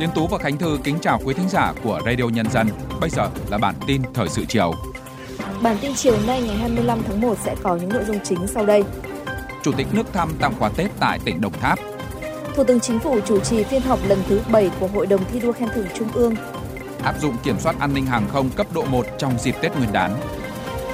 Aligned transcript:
Tiến 0.00 0.10
Tú 0.14 0.26
và 0.26 0.38
Khánh 0.38 0.58
Thư 0.58 0.78
kính 0.84 0.98
chào 1.02 1.20
quý 1.24 1.34
thính 1.34 1.48
giả 1.48 1.72
của 1.84 2.00
Radio 2.06 2.24
Nhân 2.24 2.50
dân. 2.50 2.68
Bây 3.00 3.10
giờ 3.10 3.30
là 3.50 3.58
bản 3.58 3.74
tin 3.86 4.02
thời 4.14 4.28
sự 4.28 4.44
chiều. 4.48 4.72
Bản 5.62 5.76
tin 5.80 5.94
chiều 5.94 6.16
nay 6.26 6.42
ngày 6.42 6.56
25 6.56 6.98
tháng 7.08 7.20
1 7.20 7.34
sẽ 7.44 7.56
có 7.62 7.76
những 7.76 7.88
nội 7.88 8.04
dung 8.04 8.18
chính 8.24 8.46
sau 8.46 8.66
đây. 8.66 8.84
Chủ 9.62 9.72
tịch 9.76 9.86
nước 9.92 10.12
thăm 10.12 10.32
tặng 10.40 10.52
quà 10.58 10.68
Tết 10.68 10.90
tại 11.00 11.18
tỉnh 11.24 11.40
Đồng 11.40 11.52
Tháp. 11.52 11.78
Thủ 12.54 12.64
tướng 12.64 12.80
Chính 12.80 12.98
phủ 12.98 13.20
chủ 13.20 13.40
trì 13.40 13.64
phiên 13.64 13.82
họp 13.82 13.98
lần 14.08 14.18
thứ 14.28 14.40
7 14.52 14.70
của 14.80 14.86
Hội 14.86 15.06
đồng 15.06 15.20
thi 15.32 15.40
đua 15.40 15.52
khen 15.52 15.68
thưởng 15.74 15.86
Trung 15.94 16.08
ương. 16.14 16.34
Áp 17.02 17.14
dụng 17.20 17.36
kiểm 17.42 17.58
soát 17.58 17.76
an 17.80 17.94
ninh 17.94 18.06
hàng 18.06 18.28
không 18.32 18.50
cấp 18.50 18.66
độ 18.74 18.84
1 18.84 19.06
trong 19.18 19.38
dịp 19.38 19.54
Tết 19.60 19.76
Nguyên 19.76 19.92
đán. 19.92 20.16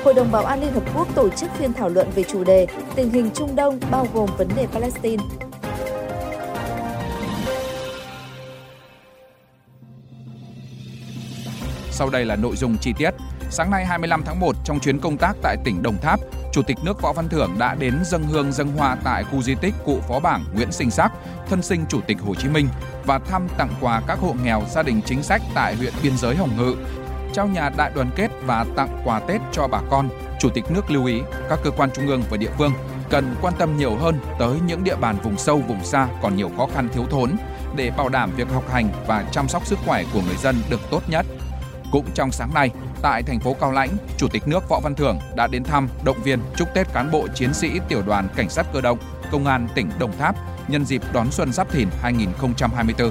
Hội 0.05 0.15
đồng 0.15 0.33
Bảo 0.33 0.45
an 0.45 0.61
Liên 0.61 0.73
Hợp 0.73 0.85
Quốc 0.95 1.09
tổ 1.15 1.29
chức 1.29 1.51
phiên 1.59 1.73
thảo 1.73 1.89
luận 1.89 2.09
về 2.15 2.23
chủ 2.23 2.45
đề 2.45 2.67
tình 2.95 3.11
hình 3.11 3.31
Trung 3.35 3.57
Đông 3.57 3.81
bao 3.91 4.09
gồm 4.15 4.31
vấn 4.39 4.49
đề 4.57 4.67
Palestine. 4.67 5.23
Sau 11.97 12.11
đây 12.11 12.25
là 12.25 12.37
nội 12.37 12.57
dung 12.57 12.79
chi 12.79 12.93
tiết. 12.99 13.11
Sáng 13.51 13.71
nay 13.71 13.87
25 13.87 14.23
tháng 14.25 14.41
1, 14.41 14.57
trong 14.65 14.81
chuyến 14.81 15.01
công 15.01 15.17
tác 15.17 15.37
tại 15.43 15.57
tỉnh 15.65 15.83
Đồng 15.83 15.99
Tháp, 15.99 16.21
Chủ 16.53 16.63
tịch 16.63 16.77
nước 16.85 17.03
Võ 17.03 17.13
Văn 17.13 17.29
Thưởng 17.29 17.55
đã 17.59 17.75
đến 17.75 17.95
dân 18.05 18.23
hương 18.23 18.53
dân 18.53 18.69
hoa 18.77 18.97
tại 19.05 19.25
khu 19.25 19.43
di 19.43 19.55
tích 19.55 19.75
cụ 19.85 20.01
phó 20.09 20.21
bảng 20.21 20.45
Nguyễn 20.55 20.73
Sinh 20.73 20.91
Sắc, 20.91 21.13
thân 21.51 21.63
sinh 21.63 21.85
Chủ 21.89 22.01
tịch 22.07 22.17
Hồ 22.27 22.35
Chí 22.35 22.49
Minh 22.49 22.69
và 23.07 23.19
thăm 23.19 23.49
tặng 23.59 23.69
quà 23.81 24.03
các 24.07 24.19
hộ 24.19 24.35
nghèo 24.45 24.63
gia 24.71 24.83
đình 24.83 25.01
chính 25.07 25.23
sách 25.23 25.43
tại 25.55 25.75
huyện 25.75 25.93
biên 26.03 26.17
giới 26.17 26.37
Hồng 26.37 26.57
Ngự, 26.59 26.77
trao 27.33 27.47
nhà 27.47 27.71
đại 27.77 27.91
đoàn 27.95 28.11
kết 28.17 28.31
và 28.47 28.67
tặng 28.77 29.03
quà 29.05 29.21
Tết 29.21 29.41
cho 29.53 29.69
bà 29.69 29.81
con. 29.91 30.09
Chủ 30.41 30.49
tịch 30.49 30.65
nước 30.71 30.91
lưu 30.91 31.07
ý 31.07 31.21
các 31.49 31.59
cơ 31.65 31.71
quan 31.71 31.91
trung 31.91 32.07
ương 32.07 32.23
và 32.31 32.37
địa 32.37 32.51
phương 32.59 32.73
cần 33.11 33.35
quan 33.43 33.55
tâm 33.59 33.77
nhiều 33.77 33.97
hơn 33.97 34.21
tới 34.39 34.61
những 34.67 34.85
địa 34.85 34.97
bàn 34.97 35.17
vùng 35.23 35.39
sâu, 35.39 35.59
vùng 35.59 35.85
xa 35.85 36.09
còn 36.23 36.37
nhiều 36.37 36.51
khó 36.57 36.67
khăn 36.75 36.89
thiếu 36.93 37.05
thốn 37.11 37.37
để 37.77 37.91
bảo 37.97 38.09
đảm 38.09 38.31
việc 38.37 38.49
học 38.49 38.65
hành 38.73 38.89
và 39.07 39.25
chăm 39.33 39.49
sóc 39.49 39.67
sức 39.67 39.79
khỏe 39.87 40.05
của 40.13 40.21
người 40.27 40.37
dân 40.37 40.57
được 40.71 40.81
tốt 40.91 41.03
nhất. 41.09 41.27
Cũng 41.93 42.05
trong 42.15 42.33
sáng 42.33 42.55
nay, 42.55 42.71
tại 43.03 43.23
thành 43.23 43.41
phố 43.41 43.57
Cao 43.61 43.73
Lãnh, 43.73 43.89
Chủ 44.17 44.29
tịch 44.29 44.49
nước 44.49 44.69
Võ 44.69 44.81
Văn 44.81 44.95
Thưởng 44.95 45.19
đã 45.37 45.47
đến 45.47 45.65
thăm, 45.65 45.89
động 46.05 46.23
viên, 46.25 46.41
chúc 46.57 46.69
Tết 46.75 46.93
cán 46.93 47.11
bộ 47.11 47.29
chiến 47.35 47.55
sĩ 47.55 47.71
tiểu 47.89 48.03
đoàn 48.07 48.29
cảnh 48.37 48.51
sát 48.51 48.67
cơ 48.73 48.81
động, 48.81 48.99
công 49.33 49.47
an 49.47 49.69
tỉnh 49.75 49.91
Đồng 49.99 50.19
Tháp 50.19 50.37
nhân 50.69 50.85
dịp 50.85 51.03
đón 51.13 51.31
xuân 51.31 51.53
Giáp 51.53 51.71
Thìn 51.71 51.89
2024. 52.03 53.11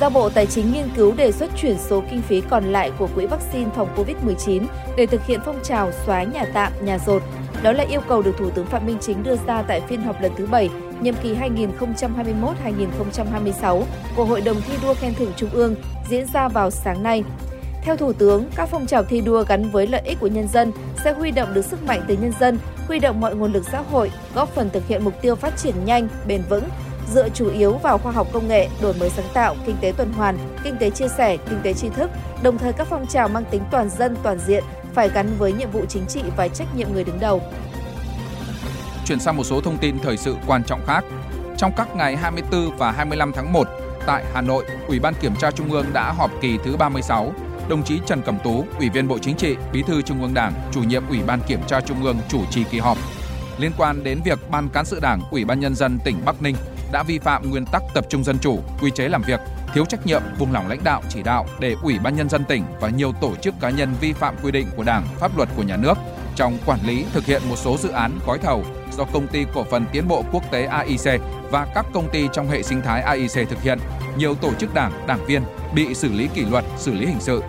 Giao 0.00 0.10
Bộ 0.10 0.28
Tài 0.30 0.46
chính 0.46 0.72
nghiên 0.72 0.88
cứu 0.96 1.14
đề 1.14 1.32
xuất 1.32 1.50
chuyển 1.56 1.78
số 1.78 2.02
kinh 2.10 2.22
phí 2.22 2.42
còn 2.50 2.64
lại 2.64 2.92
của 2.98 3.08
quỹ 3.14 3.26
vaccine 3.26 3.70
phòng 3.76 3.88
COVID-19 3.96 4.66
để 4.96 5.06
thực 5.06 5.26
hiện 5.26 5.40
phong 5.44 5.60
trào 5.62 5.92
xóa 6.06 6.22
nhà 6.22 6.44
tạm, 6.54 6.72
nhà 6.80 6.98
rột. 6.98 7.22
Đó 7.62 7.72
là 7.72 7.84
yêu 7.84 8.00
cầu 8.08 8.22
được 8.22 8.34
Thủ 8.38 8.50
tướng 8.50 8.66
Phạm 8.66 8.86
Minh 8.86 8.98
Chính 9.00 9.22
đưa 9.22 9.36
ra 9.46 9.62
tại 9.62 9.80
phiên 9.88 10.02
họp 10.02 10.20
lần 10.20 10.32
thứ 10.36 10.46
7, 10.46 10.70
nhiệm 11.02 11.14
kỳ 11.22 11.34
2021-2026 11.34 13.82
của 14.16 14.24
Hội 14.24 14.40
đồng 14.40 14.60
thi 14.60 14.74
đua 14.82 14.94
khen 14.94 15.14
thưởng 15.14 15.32
Trung 15.36 15.50
ương 15.50 15.74
diễn 16.08 16.26
ra 16.32 16.48
vào 16.48 16.70
sáng 16.70 17.02
nay. 17.02 17.24
Theo 17.82 17.96
Thủ 17.96 18.12
tướng, 18.12 18.44
các 18.56 18.68
phong 18.68 18.86
trào 18.86 19.04
thi 19.04 19.20
đua 19.20 19.44
gắn 19.48 19.70
với 19.70 19.86
lợi 19.86 20.02
ích 20.04 20.20
của 20.20 20.26
nhân 20.26 20.48
dân 20.48 20.72
sẽ 21.04 21.12
huy 21.12 21.30
động 21.30 21.54
được 21.54 21.64
sức 21.64 21.82
mạnh 21.82 22.02
từ 22.08 22.16
nhân 22.16 22.32
dân, 22.40 22.58
huy 22.88 22.98
động 22.98 23.20
mọi 23.20 23.34
nguồn 23.34 23.52
lực 23.52 23.64
xã 23.72 23.80
hội, 23.80 24.10
góp 24.34 24.48
phần 24.48 24.70
thực 24.70 24.86
hiện 24.86 25.04
mục 25.04 25.14
tiêu 25.22 25.34
phát 25.34 25.56
triển 25.56 25.84
nhanh, 25.84 26.08
bền 26.26 26.42
vững, 26.48 26.64
dựa 27.14 27.28
chủ 27.28 27.50
yếu 27.50 27.72
vào 27.72 27.98
khoa 27.98 28.12
học 28.12 28.26
công 28.32 28.48
nghệ, 28.48 28.68
đổi 28.82 28.94
mới 29.00 29.10
sáng 29.10 29.26
tạo, 29.34 29.56
kinh 29.66 29.76
tế 29.80 29.92
tuần 29.96 30.12
hoàn, 30.12 30.38
kinh 30.64 30.76
tế 30.76 30.90
chia 30.90 31.08
sẻ, 31.08 31.36
kinh 31.36 31.58
tế 31.62 31.74
tri 31.74 31.88
thức, 31.88 32.10
đồng 32.42 32.58
thời 32.58 32.72
các 32.72 32.86
phong 32.90 33.06
trào 33.06 33.28
mang 33.28 33.44
tính 33.50 33.62
toàn 33.70 33.90
dân, 33.90 34.16
toàn 34.22 34.38
diện 34.46 34.64
phải 34.94 35.08
gắn 35.08 35.28
với 35.38 35.52
nhiệm 35.52 35.70
vụ 35.70 35.84
chính 35.88 36.06
trị 36.06 36.22
và 36.36 36.48
trách 36.48 36.76
nhiệm 36.76 36.92
người 36.92 37.04
đứng 37.04 37.20
đầu. 37.20 37.42
Chuyển 39.06 39.20
sang 39.20 39.36
một 39.36 39.44
số 39.44 39.60
thông 39.60 39.78
tin 39.78 39.98
thời 39.98 40.16
sự 40.16 40.36
quan 40.46 40.64
trọng 40.64 40.86
khác. 40.86 41.04
Trong 41.58 41.72
các 41.76 41.96
ngày 41.96 42.16
24 42.16 42.76
và 42.76 42.92
25 42.92 43.32
tháng 43.32 43.52
1, 43.52 43.68
tại 44.06 44.24
Hà 44.34 44.40
Nội, 44.40 44.64
Ủy 44.88 44.98
ban 44.98 45.14
Kiểm 45.14 45.32
tra 45.40 45.50
Trung 45.50 45.72
ương 45.72 45.86
đã 45.92 46.12
họp 46.12 46.30
kỳ 46.40 46.58
thứ 46.64 46.76
36. 46.76 47.32
Đồng 47.68 47.82
chí 47.82 48.00
Trần 48.06 48.22
Cẩm 48.22 48.38
Tú, 48.44 48.64
Ủy 48.78 48.88
viên 48.88 49.08
Bộ 49.08 49.18
Chính 49.18 49.36
trị, 49.36 49.56
Bí 49.72 49.82
thư 49.82 50.02
Trung 50.02 50.22
ương 50.22 50.34
Đảng, 50.34 50.52
Chủ 50.72 50.82
nhiệm 50.82 51.08
Ủy 51.08 51.18
ban 51.26 51.40
Kiểm 51.48 51.60
tra 51.66 51.80
Trung 51.80 52.04
ương 52.04 52.16
chủ 52.28 52.44
trì 52.50 52.64
kỳ 52.64 52.78
họp. 52.78 52.98
Liên 53.58 53.72
quan 53.78 54.04
đến 54.04 54.20
việc 54.24 54.50
Ban 54.50 54.68
Cán 54.68 54.84
sự 54.84 55.00
Đảng, 55.00 55.20
Ủy 55.30 55.44
ban 55.44 55.60
Nhân 55.60 55.74
dân 55.74 55.98
tỉnh 56.04 56.16
Bắc 56.24 56.42
Ninh 56.42 56.56
đã 56.92 57.02
vi 57.02 57.18
phạm 57.18 57.50
nguyên 57.50 57.66
tắc 57.66 57.82
tập 57.94 58.06
trung 58.08 58.24
dân 58.24 58.38
chủ, 58.38 58.58
quy 58.80 58.90
chế 58.90 59.08
làm 59.08 59.22
việc, 59.22 59.40
thiếu 59.74 59.84
trách 59.84 60.06
nhiệm, 60.06 60.22
buông 60.38 60.52
lỏng 60.52 60.68
lãnh 60.68 60.84
đạo 60.84 61.02
chỉ 61.08 61.22
đạo 61.22 61.46
để 61.60 61.76
Ủy 61.82 61.98
ban 61.98 62.16
nhân 62.16 62.28
dân 62.28 62.44
tỉnh 62.44 62.64
và 62.80 62.88
nhiều 62.88 63.12
tổ 63.20 63.36
chức 63.36 63.54
cá 63.60 63.70
nhân 63.70 63.94
vi 64.00 64.12
phạm 64.12 64.34
quy 64.42 64.50
định 64.50 64.66
của 64.76 64.82
Đảng, 64.82 65.06
pháp 65.20 65.36
luật 65.36 65.48
của 65.56 65.62
nhà 65.62 65.76
nước 65.76 65.94
trong 66.36 66.58
quản 66.66 66.78
lý 66.86 67.04
thực 67.12 67.24
hiện 67.24 67.42
một 67.48 67.56
số 67.56 67.76
dự 67.78 67.88
án 67.88 68.18
gói 68.26 68.38
thầu 68.38 68.64
do 68.96 69.04
công 69.12 69.26
ty 69.26 69.44
cổ 69.54 69.64
phần 69.64 69.84
tiến 69.92 70.08
bộ 70.08 70.24
quốc 70.32 70.42
tế 70.50 70.64
AIC 70.64 71.20
và 71.50 71.66
các 71.74 71.86
công 71.92 72.08
ty 72.12 72.28
trong 72.32 72.48
hệ 72.48 72.62
sinh 72.62 72.82
thái 72.82 73.02
AIC 73.02 73.48
thực 73.48 73.62
hiện, 73.62 73.78
nhiều 74.18 74.34
tổ 74.34 74.54
chức 74.58 74.74
đảng, 74.74 75.06
đảng 75.06 75.26
viên 75.26 75.42
bị 75.74 75.94
xử 75.94 76.12
lý 76.12 76.28
kỷ 76.34 76.44
luật, 76.44 76.64
xử 76.76 76.94
lý 76.94 77.06
hình 77.06 77.20
sự. 77.20 77.42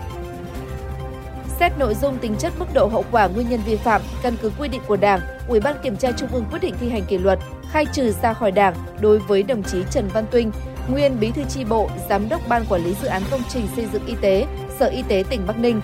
Xét 1.59 1.71
nội 1.79 1.95
dung 2.01 2.17
tính 2.17 2.35
chất 2.39 2.53
mức 2.59 2.65
độ 2.73 2.87
hậu 2.87 3.05
quả 3.11 3.27
nguyên 3.27 3.49
nhân 3.49 3.59
vi 3.65 3.75
phạm, 3.75 4.01
căn 4.23 4.35
cứ 4.41 4.51
quy 4.59 4.67
định 4.67 4.81
của 4.87 4.95
Đảng, 4.97 5.19
Ủy 5.47 5.59
ban 5.59 5.75
Kiểm 5.83 5.95
tra 5.95 6.11
Trung 6.11 6.29
ương 6.31 6.45
quyết 6.51 6.59
định 6.61 6.75
thi 6.81 6.89
hành 6.89 7.05
kỷ 7.05 7.17
luật, 7.17 7.39
khai 7.71 7.85
trừ 7.93 8.11
ra 8.21 8.33
khỏi 8.33 8.51
Đảng 8.51 8.75
đối 9.01 9.19
với 9.19 9.43
đồng 9.43 9.63
chí 9.63 9.83
Trần 9.91 10.07
Văn 10.13 10.25
Tuynh, 10.31 10.51
nguyên 10.89 11.19
Bí 11.19 11.31
thư 11.31 11.43
chi 11.43 11.65
bộ, 11.65 11.89
Giám 12.09 12.29
đốc 12.29 12.41
Ban 12.47 12.65
Quản 12.69 12.83
lý 12.83 12.95
Dự 13.01 13.07
án 13.07 13.21
Công 13.31 13.41
trình 13.49 13.67
Xây 13.75 13.87
dựng 13.93 14.05
Y 14.05 14.15
tế, 14.21 14.45
Sở 14.79 14.85
Y 14.85 15.03
tế 15.07 15.23
tỉnh 15.29 15.47
Bắc 15.47 15.59
Ninh, 15.59 15.81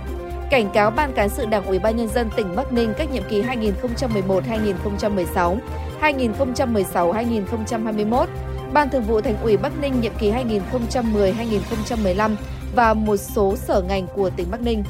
cảnh 0.54 0.70
cáo 0.74 0.92
Ban 0.92 1.14
Cán 1.14 1.30
sự 1.30 1.46
Đảng 1.46 1.66
Ủy 1.66 1.80
ban 1.80 1.98
Nhân 1.98 2.08
dân 2.08 2.30
tỉnh 2.36 2.56
Bắc 2.56 2.74
Ninh 2.74 2.94
các 2.98 3.12
nhiệm 3.12 3.24
kỳ 3.30 3.42
2011-2016, 3.42 5.58
2016-2021, 6.02 8.26
Ban 8.74 8.90
Thường 8.90 9.04
vụ 9.04 9.22
Thành 9.22 9.38
ủy 9.44 9.58
Bắc 9.58 9.80
Ninh 9.80 10.02
nhiệm 10.02 10.14
kỳ 10.20 10.32
2010-2015 10.32 12.36
và 12.76 12.94
một 12.94 13.18
số 13.18 13.56
sở 13.56 13.82
ngành 13.82 14.08
của 14.08 14.30
tỉnh 14.30 14.52
Bắc 14.52 14.62
Ninh. 14.62 14.84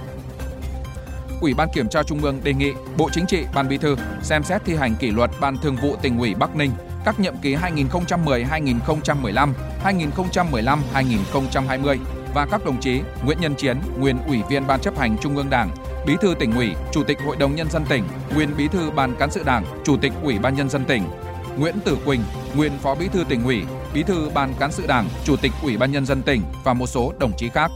Ủy 1.41 1.53
ban 1.53 1.69
Kiểm 1.73 1.89
tra 1.89 2.03
Trung 2.03 2.21
ương 2.21 2.41
đề 2.43 2.53
nghị 2.53 2.73
Bộ 2.97 3.09
Chính 3.11 3.25
trị, 3.25 3.43
Ban 3.55 3.69
Bí 3.69 3.77
thư 3.77 3.95
xem 4.21 4.43
xét 4.43 4.61
thi 4.65 4.75
hành 4.75 4.95
kỷ 4.95 5.11
luật 5.11 5.31
Ban 5.41 5.57
Thường 5.57 5.77
vụ 5.81 5.95
Tỉnh 6.01 6.19
ủy 6.19 6.35
Bắc 6.35 6.55
Ninh 6.55 6.71
các 7.05 7.19
nhiệm 7.19 7.35
kỳ 7.41 7.55
2010-2015, 7.55 9.53
2015-2020 9.83 11.97
và 12.33 12.45
các 12.45 12.65
đồng 12.65 12.79
chí 12.79 13.01
Nguyễn 13.25 13.37
Nhân 13.41 13.55
Chiến, 13.55 13.77
nguyên 13.97 14.17
Ủy 14.27 14.41
viên 14.49 14.67
Ban 14.67 14.79
chấp 14.79 14.97
hành 14.97 15.17
Trung 15.21 15.35
ương 15.35 15.49
Đảng, 15.49 15.69
Bí 16.05 16.13
thư 16.21 16.35
tỉnh 16.39 16.55
ủy, 16.55 16.69
Chủ 16.91 17.03
tịch 17.03 17.17
Hội 17.25 17.35
đồng 17.35 17.55
nhân 17.55 17.69
dân 17.69 17.85
tỉnh, 17.89 18.03
nguyên 18.35 18.49
Bí 18.57 18.67
thư 18.67 18.91
Ban 18.91 19.15
cán 19.15 19.31
sự 19.31 19.43
Đảng, 19.43 19.65
Chủ 19.83 19.97
tịch 19.97 20.13
Ủy 20.23 20.39
ban 20.39 20.55
nhân 20.55 20.69
dân 20.69 20.85
tỉnh, 20.85 21.03
Nguyễn 21.57 21.75
Tử 21.85 21.97
Quỳnh, 22.05 22.21
nguyên 22.55 22.71
Phó 22.81 22.95
Bí 22.95 23.07
thư 23.07 23.23
tỉnh 23.29 23.43
ủy, 23.43 23.63
Bí 23.93 24.03
thư 24.03 24.29
Ban 24.29 24.53
cán 24.59 24.71
sự 24.71 24.87
Đảng, 24.87 25.09
Chủ 25.23 25.35
tịch 25.35 25.51
Ủy 25.63 25.77
ban 25.77 25.91
nhân 25.91 26.05
dân 26.05 26.21
tỉnh 26.21 26.41
và 26.63 26.73
một 26.73 26.87
số 26.87 27.13
đồng 27.19 27.31
chí 27.37 27.49
khác. 27.49 27.71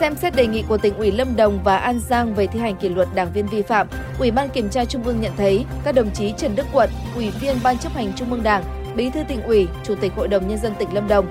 Xem 0.00 0.16
xét 0.16 0.36
đề 0.36 0.46
nghị 0.46 0.62
của 0.68 0.78
tỉnh 0.78 0.94
ủy 0.94 1.12
Lâm 1.12 1.36
Đồng 1.36 1.62
và 1.64 1.76
An 1.76 2.00
Giang 2.08 2.34
về 2.34 2.46
thi 2.46 2.60
hành 2.60 2.76
kỷ 2.76 2.88
luật 2.88 3.08
đảng 3.14 3.32
viên 3.32 3.46
vi 3.46 3.62
phạm, 3.62 3.88
Ủy 4.18 4.30
ban 4.30 4.48
Kiểm 4.48 4.68
tra 4.68 4.84
Trung 4.84 5.04
ương 5.04 5.20
nhận 5.20 5.32
thấy 5.36 5.64
các 5.84 5.94
đồng 5.94 6.10
chí 6.10 6.34
Trần 6.36 6.56
Đức 6.56 6.66
Quận, 6.72 6.90
Ủy 7.14 7.30
viên 7.30 7.56
Ban 7.62 7.78
chấp 7.78 7.92
hành 7.92 8.12
Trung 8.16 8.30
ương 8.30 8.42
Đảng, 8.42 8.64
Bí 8.96 9.10
thư 9.10 9.22
tỉnh 9.28 9.42
ủy, 9.42 9.68
Chủ 9.84 9.94
tịch 9.94 10.12
Hội 10.16 10.28
đồng 10.28 10.48
nhân 10.48 10.58
dân 10.58 10.74
tỉnh 10.78 10.94
Lâm 10.94 11.08
Đồng, 11.08 11.26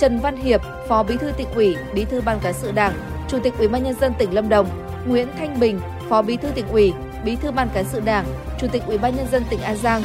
Trần 0.00 0.18
Văn 0.18 0.36
Hiệp, 0.36 0.60
Phó 0.88 1.02
Bí 1.02 1.16
thư 1.16 1.32
tỉnh 1.36 1.50
ủy, 1.54 1.76
Bí 1.94 2.04
thư 2.04 2.20
Ban 2.20 2.38
cán 2.40 2.54
sự 2.54 2.72
Đảng, 2.72 2.92
Chủ 3.28 3.38
tịch 3.42 3.54
Ủy 3.58 3.68
ban 3.68 3.84
nhân 3.84 3.94
dân 4.00 4.12
tỉnh 4.18 4.34
Lâm 4.34 4.48
Đồng, 4.48 4.68
Nguyễn 5.06 5.28
Thanh 5.38 5.60
Bình, 5.60 5.80
Phó 6.08 6.22
Bí 6.22 6.36
thư 6.36 6.48
tỉnh 6.48 6.68
ủy, 6.68 6.92
Bí 7.24 7.36
thư 7.36 7.50
Ban 7.50 7.68
cán 7.74 7.84
sự 7.92 8.00
Đảng, 8.00 8.24
Chủ 8.60 8.66
tịch 8.72 8.82
Ủy 8.86 8.98
ban 8.98 9.16
nhân 9.16 9.26
dân 9.32 9.42
tỉnh 9.50 9.60
An 9.60 9.76
Giang, 9.76 10.02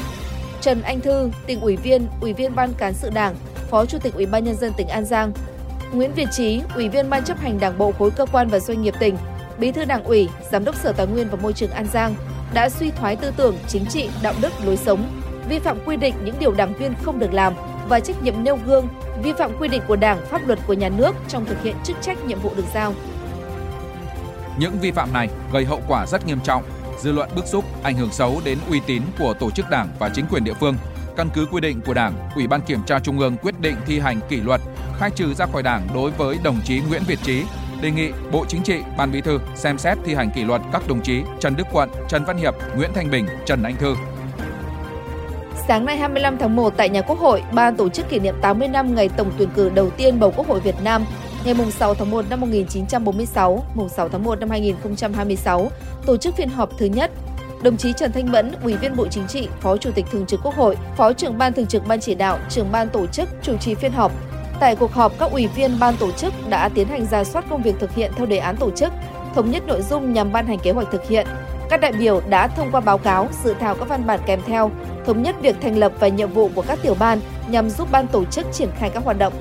Trần 0.61 0.81
Anh 0.81 1.01
Thư, 1.01 1.29
tỉnh 1.47 1.61
ủy 1.61 1.75
viên, 1.75 2.07
Ủy 2.21 2.33
viên 2.33 2.55
Ban 2.55 2.73
cán 2.73 2.93
sự 2.93 3.09
Đảng, 3.09 3.35
Phó 3.69 3.85
Chủ 3.85 3.97
tịch 3.99 4.13
Ủy 4.13 4.25
ban 4.25 4.43
nhân 4.43 4.55
dân 4.55 4.73
tỉnh 4.77 4.87
An 4.87 5.05
Giang, 5.05 5.31
Nguyễn 5.93 6.13
Việt 6.13 6.27
Trí, 6.31 6.61
Ủy 6.75 6.89
viên 6.89 7.09
Ban 7.09 7.23
chấp 7.23 7.39
hành 7.39 7.59
Đảng 7.59 7.77
bộ 7.77 7.91
khối 7.91 8.11
cơ 8.11 8.25
quan 8.31 8.47
và 8.47 8.59
doanh 8.59 8.81
nghiệp 8.81 8.93
tỉnh, 8.99 9.17
Bí 9.57 9.71
thư 9.71 9.85
Đảng 9.85 10.03
ủy, 10.03 10.29
Giám 10.51 10.65
đốc 10.65 10.75
Sở 10.75 10.91
Tài 10.91 11.07
nguyên 11.07 11.27
và 11.29 11.37
Môi 11.41 11.53
trường 11.53 11.71
An 11.71 11.87
Giang 11.93 12.15
đã 12.53 12.69
suy 12.69 12.91
thoái 12.91 13.15
tư 13.15 13.31
tưởng, 13.37 13.55
chính 13.67 13.85
trị, 13.85 14.09
đạo 14.23 14.33
đức, 14.41 14.51
lối 14.65 14.77
sống, 14.77 15.21
vi 15.49 15.59
phạm 15.59 15.77
quy 15.85 15.97
định 15.97 16.13
những 16.25 16.35
điều 16.39 16.51
đảng 16.51 16.73
viên 16.73 16.93
không 17.03 17.19
được 17.19 17.33
làm 17.33 17.53
và 17.89 17.99
trách 17.99 18.23
nhiệm 18.23 18.43
nêu 18.43 18.59
gương, 18.65 18.87
vi 19.23 19.33
phạm 19.39 19.51
quy 19.59 19.67
định 19.67 19.81
của 19.87 19.95
Đảng, 19.95 20.25
pháp 20.25 20.47
luật 20.47 20.59
của 20.67 20.73
nhà 20.73 20.89
nước 20.89 21.15
trong 21.27 21.45
thực 21.45 21.63
hiện 21.63 21.75
chức 21.83 21.97
trách 22.01 22.25
nhiệm 22.25 22.39
vụ 22.39 22.51
được 22.55 22.65
giao. 22.73 22.93
Những 24.57 24.79
vi 24.79 24.91
phạm 24.91 25.13
này 25.13 25.29
gây 25.53 25.65
hậu 25.65 25.81
quả 25.87 26.05
rất 26.05 26.27
nghiêm 26.27 26.39
trọng, 26.43 26.63
dư 26.99 27.11
luận 27.11 27.29
bức 27.35 27.45
xúc, 27.47 27.65
ảnh 27.83 27.97
hưởng 27.97 28.11
xấu 28.11 28.41
đến 28.45 28.57
uy 28.69 28.81
tín 28.85 29.01
của 29.19 29.33
tổ 29.33 29.51
chức 29.51 29.69
Đảng 29.69 29.87
và 29.99 30.09
chính 30.09 30.25
quyền 30.31 30.43
địa 30.43 30.53
phương. 30.53 30.75
Căn 31.17 31.29
cứ 31.33 31.45
quy 31.51 31.61
định 31.61 31.81
của 31.81 31.93
Đảng, 31.93 32.13
Ủy 32.35 32.47
ban 32.47 32.61
Kiểm 32.61 32.83
tra 32.83 32.99
Trung 32.99 33.19
ương 33.19 33.37
quyết 33.37 33.59
định 33.59 33.75
thi 33.85 33.99
hành 33.99 34.19
kỷ 34.29 34.41
luật, 34.41 34.61
khai 34.97 35.09
trừ 35.15 35.33
ra 35.33 35.45
khỏi 35.45 35.63
Đảng 35.63 35.87
đối 35.93 36.11
với 36.11 36.37
đồng 36.43 36.61
chí 36.65 36.81
Nguyễn 36.89 37.01
Việt 37.07 37.19
Trí, 37.23 37.43
đề 37.81 37.91
nghị 37.91 38.11
Bộ 38.31 38.45
Chính 38.47 38.63
trị, 38.63 38.79
Ban 38.97 39.11
Bí 39.11 39.21
thư 39.21 39.39
xem 39.55 39.77
xét 39.77 39.97
thi 40.05 40.15
hành 40.15 40.31
kỷ 40.31 40.43
luật 40.43 40.61
các 40.73 40.87
đồng 40.87 41.01
chí 41.01 41.21
Trần 41.39 41.55
Đức 41.55 41.67
Quận, 41.71 41.89
Trần 42.09 42.25
Văn 42.25 42.37
Hiệp, 42.37 42.53
Nguyễn 42.75 42.91
Thanh 42.95 43.11
Bình, 43.11 43.27
Trần 43.45 43.63
Anh 43.63 43.75
Thư. 43.75 43.95
Sáng 45.67 45.85
nay 45.85 45.97
25 45.97 46.37
tháng 46.37 46.55
1 46.55 46.73
tại 46.77 46.89
nhà 46.89 47.01
Quốc 47.01 47.19
hội, 47.19 47.43
Ban 47.53 47.75
tổ 47.75 47.89
chức 47.89 48.09
kỷ 48.09 48.19
niệm 48.19 48.35
80 48.41 48.67
năm 48.67 48.95
ngày 48.95 49.09
tổng 49.09 49.31
tuyển 49.37 49.49
cử 49.55 49.69
đầu 49.69 49.89
tiên 49.89 50.19
bầu 50.19 50.33
Quốc 50.37 50.47
hội 50.47 50.59
Việt 50.59 50.75
Nam 50.83 51.05
ngày 51.45 51.55
6 51.71 51.93
tháng 51.93 52.11
1 52.11 52.25
năm 52.29 52.41
1946, 52.41 53.63
mùng 53.73 53.89
6 53.89 54.09
tháng 54.09 54.23
1 54.23 54.39
năm 54.39 54.49
2026, 54.49 55.71
tổ 56.05 56.17
chức 56.17 56.35
phiên 56.35 56.49
họp 56.49 56.69
thứ 56.77 56.85
nhất. 56.85 57.11
Đồng 57.61 57.77
chí 57.77 57.93
Trần 57.93 58.11
Thanh 58.11 58.31
Mẫn, 58.31 58.51
Ủy 58.63 58.73
viên 58.73 58.95
Bộ 58.95 59.07
Chính 59.07 59.27
trị, 59.27 59.47
Phó 59.61 59.77
Chủ 59.77 59.91
tịch 59.91 60.05
Thường 60.11 60.25
trực 60.25 60.39
Quốc 60.43 60.55
hội, 60.55 60.77
Phó 60.97 61.13
trưởng 61.13 61.37
Ban 61.37 61.53
Thường 61.53 61.67
trực 61.67 61.87
Ban 61.87 61.99
Chỉ 61.99 62.15
đạo, 62.15 62.39
trưởng 62.49 62.71
Ban 62.71 62.89
tổ 62.89 63.07
chức 63.07 63.29
chủ 63.41 63.57
trì 63.57 63.75
phiên 63.75 63.91
họp. 63.91 64.11
Tại 64.59 64.75
cuộc 64.75 64.93
họp, 64.93 65.19
các 65.19 65.31
ủy 65.31 65.47
viên 65.47 65.79
ban 65.79 65.97
tổ 65.97 66.11
chức 66.11 66.33
đã 66.49 66.69
tiến 66.69 66.87
hành 66.87 67.05
ra 67.05 67.23
soát 67.23 67.45
công 67.49 67.61
việc 67.61 67.75
thực 67.79 67.95
hiện 67.95 68.11
theo 68.15 68.25
đề 68.25 68.37
án 68.37 68.57
tổ 68.57 68.71
chức, 68.71 68.93
thống 69.35 69.51
nhất 69.51 69.63
nội 69.67 69.81
dung 69.81 70.13
nhằm 70.13 70.31
ban 70.31 70.47
hành 70.47 70.59
kế 70.59 70.71
hoạch 70.71 70.87
thực 70.91 71.07
hiện. 71.07 71.27
Các 71.69 71.81
đại 71.81 71.91
biểu 71.91 72.21
đã 72.29 72.47
thông 72.47 72.71
qua 72.71 72.81
báo 72.81 72.97
cáo, 72.97 73.27
dự 73.43 73.53
thảo 73.59 73.75
các 73.75 73.89
văn 73.89 74.05
bản 74.05 74.19
kèm 74.25 74.39
theo, 74.45 74.71
thống 75.05 75.23
nhất 75.23 75.35
việc 75.41 75.55
thành 75.61 75.77
lập 75.77 75.91
và 75.99 76.07
nhiệm 76.07 76.31
vụ 76.31 76.49
của 76.55 76.63
các 76.67 76.79
tiểu 76.81 76.95
ban 76.99 77.19
nhằm 77.47 77.69
giúp 77.69 77.91
ban 77.91 78.07
tổ 78.07 78.25
chức 78.25 78.45
triển 78.53 78.69
khai 78.79 78.89
các 78.89 79.03
hoạt 79.03 79.17
động. 79.17 79.33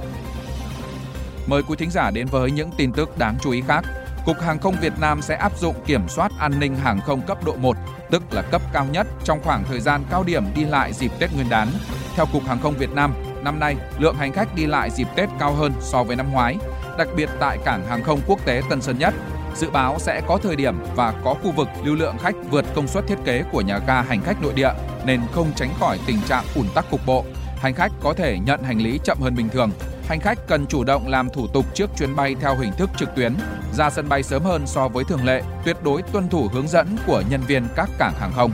Mời 1.47 1.63
quý 1.63 1.77
thính 1.77 1.91
giả 1.91 2.11
đến 2.11 2.27
với 2.27 2.51
những 2.51 2.71
tin 2.77 2.93
tức 2.93 3.19
đáng 3.19 3.37
chú 3.43 3.51
ý 3.51 3.63
khác. 3.69 3.85
Cục 4.27 4.41
Hàng 4.41 4.59
không 4.59 4.75
Việt 4.81 4.93
Nam 5.01 5.23
sẽ 5.23 5.35
áp 5.35 5.59
dụng 5.59 5.75
kiểm 5.87 6.09
soát 6.09 6.33
an 6.39 6.61
ninh 6.61 6.77
hàng 6.77 7.01
không 7.07 7.23
cấp 7.23 7.39
độ 7.45 7.57
1, 7.57 7.77
tức 8.11 8.23
là 8.33 8.43
cấp 8.43 8.63
cao 8.73 8.87
nhất 8.93 9.07
trong 9.25 9.41
khoảng 9.45 9.65
thời 9.65 9.81
gian 9.81 10.03
cao 10.11 10.25
điểm 10.25 10.45
đi 10.55 10.65
lại 10.65 10.93
dịp 10.93 11.13
Tết 11.19 11.35
Nguyên 11.35 11.49
đán. 11.49 11.69
Theo 12.17 12.27
Cục 12.33 12.43
Hàng 12.43 12.59
không 12.63 12.75
Việt 12.75 12.91
Nam, 12.93 13.15
năm 13.43 13.61
nay 13.61 13.77
lượng 13.99 14.17
hành 14.17 14.33
khách 14.33 14.55
đi 14.55 14.67
lại 14.67 14.91
dịp 14.91 15.09
Tết 15.17 15.29
cao 15.39 15.53
hơn 15.53 15.73
so 15.81 16.05
với 16.05 16.17
năm 16.17 16.33
ngoái, 16.33 16.57
đặc 16.99 17.09
biệt 17.17 17.29
tại 17.41 17.59
cảng 17.65 17.87
hàng 17.87 18.03
không 18.03 18.21
quốc 18.27 18.45
tế 18.45 18.63
Tân 18.71 18.81
Sơn 18.81 18.99
Nhất. 18.99 19.15
Dự 19.55 19.71
báo 19.71 19.97
sẽ 19.99 20.23
có 20.27 20.39
thời 20.43 20.57
điểm 20.57 20.77
và 20.97 21.15
có 21.25 21.35
khu 21.35 21.53
vực 21.53 21.69
lưu 21.85 21.95
lượng 21.95 22.17
khách 22.19 22.35
vượt 22.51 22.65
công 22.75 22.89
suất 22.89 23.07
thiết 23.07 23.19
kế 23.25 23.43
của 23.53 23.61
nhà 23.61 23.79
ga 23.87 24.03
hành 24.03 24.21
khách 24.21 24.43
nội 24.43 24.53
địa 24.57 24.71
nên 25.07 25.21
không 25.33 25.53
tránh 25.57 25.71
khỏi 25.81 25.99
tình 26.07 26.19
trạng 26.29 26.45
ùn 26.55 26.67
tắc 26.75 26.91
cục 26.91 27.01
bộ. 27.07 27.25
Hành 27.57 27.75
khách 27.75 27.93
có 28.03 28.15
thể 28.15 28.39
nhận 28.47 28.63
hành 28.63 28.79
lý 28.79 29.01
chậm 29.05 29.19
hơn 29.21 29.35
bình 29.37 29.49
thường, 29.49 29.71
hành 30.09 30.21
khách 30.21 30.39
cần 30.47 30.67
chủ 30.67 30.85
động 30.85 31.09
làm 31.09 31.29
thủ 31.31 31.47
tục 31.47 31.65
trước 31.75 31.91
chuyến 31.99 32.17
bay 32.17 32.35
theo 32.41 32.57
hình 32.57 32.73
thức 32.79 32.91
trực 32.97 33.15
tuyến, 33.17 33.35
ra 33.73 33.91
sân 33.91 34.09
bay 34.09 34.23
sớm 34.23 34.43
hơn 34.43 34.67
so 34.67 34.89
với 34.89 35.05
thường 35.05 35.25
lệ, 35.25 35.43
tuyệt 35.65 35.77
đối 35.85 36.03
tuân 36.03 36.29
thủ 36.29 36.49
hướng 36.53 36.69
dẫn 36.69 36.97
của 37.07 37.23
nhân 37.31 37.41
viên 37.47 37.67
các 37.77 37.91
cảng 37.99 38.15
hàng 38.21 38.33
không. 38.35 38.53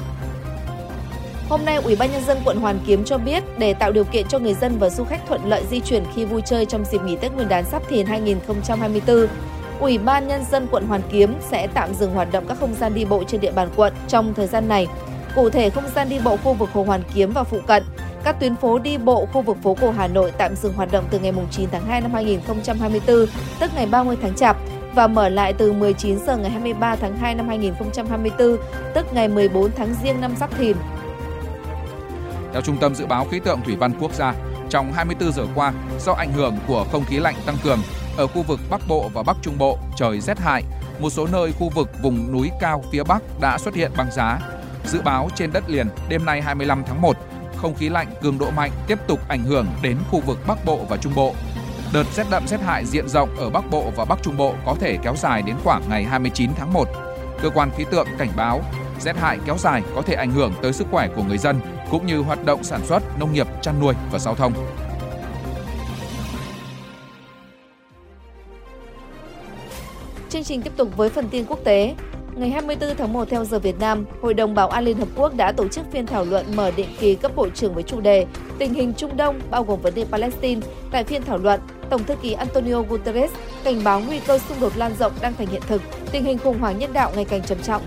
Hôm 1.48 1.64
nay, 1.64 1.76
Ủy 1.76 1.96
ban 1.96 2.12
nhân 2.12 2.24
dân 2.24 2.38
quận 2.44 2.60
Hoàn 2.60 2.80
Kiếm 2.86 3.04
cho 3.04 3.18
biết 3.18 3.42
để 3.58 3.74
tạo 3.74 3.92
điều 3.92 4.04
kiện 4.04 4.28
cho 4.28 4.38
người 4.38 4.54
dân 4.54 4.78
và 4.78 4.90
du 4.90 5.04
khách 5.04 5.26
thuận 5.28 5.48
lợi 5.48 5.64
di 5.70 5.80
chuyển 5.80 6.04
khi 6.14 6.24
vui 6.24 6.42
chơi 6.46 6.66
trong 6.66 6.84
dịp 6.84 7.02
nghỉ 7.02 7.16
Tết 7.16 7.32
Nguyên 7.32 7.48
đán 7.48 7.64
Sắp 7.64 7.82
Thìn 7.88 8.06
2024, 8.06 9.26
Ủy 9.80 9.98
ban 9.98 10.28
nhân 10.28 10.44
dân 10.50 10.66
quận 10.70 10.86
Hoàn 10.86 11.02
Kiếm 11.10 11.34
sẽ 11.50 11.66
tạm 11.74 11.94
dừng 11.94 12.14
hoạt 12.14 12.32
động 12.32 12.44
các 12.48 12.58
không 12.60 12.74
gian 12.74 12.94
đi 12.94 13.04
bộ 13.04 13.24
trên 13.24 13.40
địa 13.40 13.52
bàn 13.52 13.68
quận 13.76 13.92
trong 14.08 14.34
thời 14.34 14.46
gian 14.46 14.68
này. 14.68 14.86
Cụ 15.34 15.50
thể, 15.50 15.70
không 15.70 15.84
gian 15.94 16.08
đi 16.08 16.18
bộ 16.24 16.36
khu 16.36 16.54
vực 16.54 16.68
Hồ 16.72 16.82
Hoàn 16.82 17.02
Kiếm 17.14 17.32
và 17.32 17.44
phụ 17.44 17.58
cận, 17.66 17.82
các 18.24 18.40
tuyến 18.40 18.56
phố 18.56 18.78
đi 18.78 18.98
bộ 18.98 19.26
khu 19.26 19.42
vực 19.42 19.56
phố 19.62 19.76
cổ 19.80 19.90
Hà 19.90 20.06
Nội 20.06 20.32
tạm 20.38 20.56
dừng 20.56 20.72
hoạt 20.72 20.92
động 20.92 21.04
từ 21.10 21.18
ngày 21.18 21.32
9 21.50 21.68
tháng 21.72 21.86
2 21.86 22.00
năm 22.00 22.12
2024, 22.12 23.26
tức 23.60 23.70
ngày 23.74 23.86
30 23.86 24.16
tháng 24.22 24.34
Chạp, 24.34 24.56
và 24.94 25.06
mở 25.06 25.28
lại 25.28 25.52
từ 25.52 25.72
19 25.72 26.18
giờ 26.26 26.36
ngày 26.36 26.50
23 26.50 26.96
tháng 26.96 27.16
2 27.16 27.34
năm 27.34 27.48
2024, 27.48 28.56
tức 28.94 29.06
ngày 29.14 29.28
14 29.28 29.70
tháng 29.76 29.94
Giêng 30.02 30.20
năm 30.20 30.34
Giáp 30.40 30.58
Thìn. 30.58 30.76
Theo 32.52 32.62
Trung 32.62 32.76
tâm 32.76 32.94
Dự 32.94 33.06
báo 33.06 33.26
Khí 33.30 33.40
tượng 33.40 33.60
Thủy 33.64 33.76
văn 33.76 33.92
Quốc 34.00 34.14
gia, 34.14 34.34
trong 34.70 34.92
24 34.92 35.32
giờ 35.32 35.42
qua, 35.54 35.72
do 36.00 36.12
ảnh 36.12 36.32
hưởng 36.32 36.56
của 36.68 36.84
không 36.92 37.04
khí 37.04 37.18
lạnh 37.18 37.34
tăng 37.46 37.56
cường, 37.64 37.78
ở 38.20 38.26
khu 38.26 38.42
vực 38.42 38.60
Bắc 38.70 38.80
Bộ 38.88 39.10
và 39.14 39.22
Bắc 39.22 39.36
Trung 39.42 39.58
Bộ 39.58 39.78
trời 39.96 40.20
rét 40.20 40.38
hại, 40.38 40.62
một 40.98 41.10
số 41.10 41.26
nơi 41.32 41.52
khu 41.58 41.68
vực 41.68 41.90
vùng 42.02 42.32
núi 42.32 42.50
cao 42.60 42.84
phía 42.92 43.02
Bắc 43.02 43.22
đã 43.40 43.58
xuất 43.58 43.74
hiện 43.74 43.92
băng 43.96 44.12
giá. 44.12 44.40
Dự 44.84 45.02
báo 45.02 45.28
trên 45.36 45.52
đất 45.52 45.70
liền 45.70 45.86
đêm 46.08 46.24
nay 46.24 46.42
25 46.42 46.82
tháng 46.86 47.00
1, 47.00 47.16
không 47.56 47.74
khí 47.74 47.88
lạnh 47.88 48.06
cường 48.22 48.38
độ 48.38 48.50
mạnh 48.50 48.70
tiếp 48.86 48.98
tục 49.08 49.20
ảnh 49.28 49.44
hưởng 49.44 49.66
đến 49.82 49.96
khu 50.10 50.20
vực 50.20 50.38
Bắc 50.46 50.64
Bộ 50.64 50.78
và 50.88 50.96
Trung 50.96 51.12
Bộ. 51.16 51.34
Đợt 51.92 52.04
rét 52.14 52.26
đậm 52.30 52.46
rét 52.46 52.60
hại 52.60 52.86
diện 52.86 53.08
rộng 53.08 53.36
ở 53.36 53.50
Bắc 53.50 53.70
Bộ 53.70 53.92
và 53.96 54.04
Bắc 54.04 54.22
Trung 54.22 54.36
Bộ 54.36 54.54
có 54.66 54.76
thể 54.80 54.98
kéo 55.02 55.16
dài 55.16 55.42
đến 55.42 55.56
khoảng 55.64 55.82
ngày 55.88 56.04
29 56.04 56.50
tháng 56.56 56.72
1. 56.72 56.88
Cơ 57.42 57.50
quan 57.50 57.70
khí 57.76 57.84
tượng 57.90 58.06
cảnh 58.18 58.30
báo 58.36 58.60
rét 59.00 59.16
hại 59.16 59.38
kéo 59.46 59.58
dài 59.58 59.82
có 59.94 60.02
thể 60.02 60.14
ảnh 60.14 60.32
hưởng 60.32 60.52
tới 60.62 60.72
sức 60.72 60.86
khỏe 60.90 61.08
của 61.16 61.22
người 61.22 61.38
dân 61.38 61.60
cũng 61.90 62.06
như 62.06 62.18
hoạt 62.18 62.44
động 62.44 62.64
sản 62.64 62.80
xuất, 62.86 63.18
nông 63.18 63.32
nghiệp, 63.32 63.46
chăn 63.62 63.80
nuôi 63.80 63.94
và 64.12 64.18
giao 64.18 64.34
thông. 64.34 64.52
Chương 70.30 70.44
trình 70.44 70.62
tiếp 70.62 70.72
tục 70.76 70.96
với 70.96 71.08
phần 71.08 71.28
tin 71.30 71.44
quốc 71.48 71.58
tế. 71.64 71.94
Ngày 72.34 72.50
24 72.50 72.96
tháng 72.96 73.12
1 73.12 73.28
theo 73.30 73.44
giờ 73.44 73.58
Việt 73.58 73.78
Nam, 73.80 74.06
Hội 74.22 74.34
đồng 74.34 74.54
Bảo 74.54 74.68
an 74.68 74.84
Liên 74.84 74.98
Hợp 74.98 75.08
Quốc 75.16 75.34
đã 75.34 75.52
tổ 75.52 75.68
chức 75.68 75.84
phiên 75.92 76.06
thảo 76.06 76.24
luận 76.24 76.46
mở 76.56 76.70
định 76.76 76.88
kỳ 77.00 77.14
cấp 77.14 77.32
bộ 77.36 77.48
trưởng 77.54 77.74
với 77.74 77.82
chủ 77.82 78.00
đề 78.00 78.26
Tình 78.58 78.74
hình 78.74 78.92
Trung 78.96 79.16
Đông 79.16 79.40
bao 79.50 79.64
gồm 79.64 79.80
vấn 79.80 79.94
đề 79.94 80.04
Palestine. 80.04 80.60
Tại 80.90 81.04
phiên 81.04 81.22
thảo 81.22 81.38
luận, 81.38 81.60
Tổng 81.90 82.04
thư 82.04 82.14
ký 82.22 82.32
Antonio 82.32 82.82
Guterres 82.82 83.30
cảnh 83.64 83.84
báo 83.84 84.00
nguy 84.00 84.20
cơ 84.26 84.38
xung 84.38 84.60
đột 84.60 84.72
lan 84.76 84.92
rộng 84.98 85.12
đang 85.20 85.34
thành 85.34 85.46
hiện 85.46 85.62
thực, 85.68 85.82
tình 86.12 86.24
hình 86.24 86.38
khủng 86.38 86.58
hoảng 86.58 86.78
nhân 86.78 86.92
đạo 86.92 87.12
ngày 87.14 87.24
càng 87.24 87.42
trầm 87.42 87.58
trọng. 87.62 87.82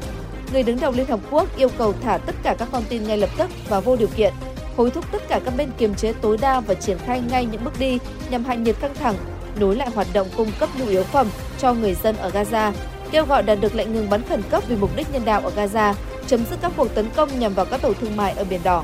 Người 0.53 0.63
đứng 0.63 0.79
đầu 0.79 0.91
Liên 0.91 1.05
Hợp 1.05 1.19
Quốc 1.31 1.57
yêu 1.57 1.69
cầu 1.77 1.93
thả 2.01 2.17
tất 2.17 2.35
cả 2.43 2.55
các 2.59 2.67
con 2.71 2.83
tin 2.89 3.03
ngay 3.03 3.17
lập 3.17 3.29
tức 3.37 3.49
và 3.69 3.79
vô 3.79 3.95
điều 3.95 4.09
kiện, 4.15 4.33
hối 4.77 4.89
thúc 4.89 5.05
tất 5.11 5.21
cả 5.27 5.39
các 5.45 5.53
bên 5.57 5.69
kiềm 5.77 5.95
chế 5.95 6.13
tối 6.13 6.37
đa 6.41 6.59
và 6.59 6.73
triển 6.73 6.97
khai 6.97 7.21
ngay 7.31 7.45
những 7.45 7.63
bước 7.63 7.79
đi 7.79 7.99
nhằm 8.29 8.43
hạ 8.43 8.55
nhiệt 8.55 8.75
căng 8.81 8.95
thẳng, 8.95 9.15
nối 9.59 9.75
lại 9.75 9.89
hoạt 9.95 10.07
động 10.13 10.27
cung 10.37 10.51
cấp 10.59 10.69
nhu 10.77 10.87
yếu 10.87 11.03
phẩm 11.03 11.27
cho 11.57 11.73
người 11.73 11.93
dân 11.93 12.17
ở 12.17 12.29
Gaza, 12.29 12.71
kêu 13.11 13.25
gọi 13.25 13.43
đạt 13.43 13.59
được 13.61 13.75
lệnh 13.75 13.93
ngừng 13.93 14.09
bắn 14.09 14.21
khẩn 14.29 14.41
cấp 14.49 14.63
vì 14.67 14.75
mục 14.75 14.95
đích 14.95 15.07
nhân 15.13 15.25
đạo 15.25 15.41
ở 15.41 15.51
Gaza, 15.55 15.93
chấm 16.27 16.45
dứt 16.45 16.59
các 16.61 16.71
cuộc 16.77 16.95
tấn 16.95 17.09
công 17.15 17.39
nhằm 17.39 17.53
vào 17.53 17.65
các 17.65 17.81
tàu 17.81 17.93
thương 17.93 18.17
mại 18.17 18.33
ở 18.33 18.43
Biển 18.43 18.61
Đỏ. 18.63 18.83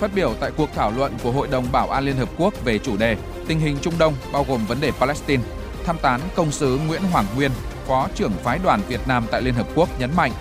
Phát 0.00 0.14
biểu 0.14 0.34
tại 0.40 0.50
cuộc 0.56 0.68
thảo 0.74 0.92
luận 0.96 1.12
của 1.22 1.32
Hội 1.32 1.48
đồng 1.50 1.64
Bảo 1.72 1.90
an 1.90 2.04
Liên 2.04 2.16
Hợp 2.16 2.28
Quốc 2.38 2.64
về 2.64 2.78
chủ 2.78 2.96
đề 2.96 3.16
Tình 3.46 3.60
hình 3.60 3.76
Trung 3.80 3.94
Đông 3.98 4.14
bao 4.32 4.44
gồm 4.48 4.66
vấn 4.66 4.80
đề 4.80 4.90
Palestine, 4.90 5.42
tham 5.84 5.96
tán 6.02 6.20
công 6.34 6.52
sứ 6.52 6.78
Nguyễn 6.86 7.02
Hoàng 7.12 7.26
Nguyên, 7.36 7.50
Phó 7.86 8.08
trưởng 8.14 8.32
phái 8.32 8.58
đoàn 8.64 8.80
Việt 8.88 9.00
Nam 9.08 9.24
tại 9.30 9.42
Liên 9.42 9.54
Hợp 9.54 9.66
Quốc 9.74 9.88
nhấn 10.00 10.10
mạnh 10.16 10.32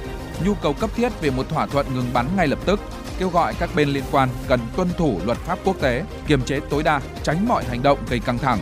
nhu 0.45 0.53
cầu 0.53 0.73
cấp 0.73 0.89
thiết 0.95 1.21
về 1.21 1.29
một 1.29 1.49
thỏa 1.49 1.65
thuận 1.65 1.85
ngừng 1.93 2.09
bắn 2.13 2.25
ngay 2.37 2.47
lập 2.47 2.59
tức, 2.65 2.79
kêu 3.19 3.29
gọi 3.29 3.53
các 3.59 3.69
bên 3.75 3.89
liên 3.89 4.03
quan 4.11 4.29
cần 4.47 4.59
tuân 4.75 4.87
thủ 4.97 5.19
luật 5.25 5.37
pháp 5.37 5.59
quốc 5.65 5.75
tế, 5.81 6.03
kiềm 6.27 6.41
chế 6.41 6.59
tối 6.69 6.83
đa, 6.83 7.01
tránh 7.23 7.47
mọi 7.47 7.63
hành 7.63 7.83
động 7.83 7.99
gây 8.09 8.19
căng 8.19 8.37
thẳng. 8.37 8.59